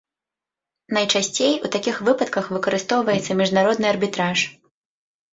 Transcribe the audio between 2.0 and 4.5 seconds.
выпадках выкарыстоўваецца міжнародны арбітраж.